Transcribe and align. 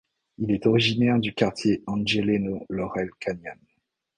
Il 0.39 0.49
est 0.51 0.65
originaire 0.65 1.19
du 1.19 1.31
quartier 1.31 1.83
angeleno 1.85 2.65
Laurel 2.71 3.11
Canyon. 3.19 3.53